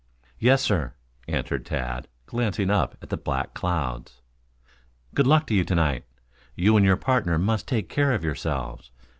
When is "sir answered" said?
0.63-1.63